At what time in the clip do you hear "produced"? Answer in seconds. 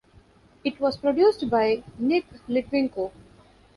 0.97-1.47